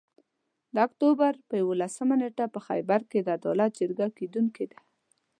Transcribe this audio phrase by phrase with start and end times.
[0.73, 4.79] د اُکټوبر پر یوولسمه نیټه په خېبر کې د عدالت جرګه کیدونکي ده